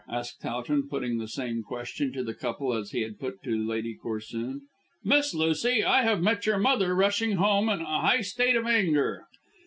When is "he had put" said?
2.89-3.43